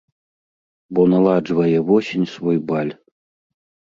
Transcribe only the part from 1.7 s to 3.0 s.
восень свой баль.